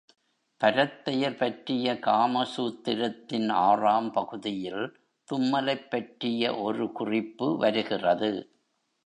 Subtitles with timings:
[0.61, 4.97] பரத்தையர் பற்றிய காம சூத்திரத்தின் ஆறாம் பகுதியில்
[5.27, 8.31] தும்மலைப் பற்றிய ஒரு குறிப்பு வருகிறது.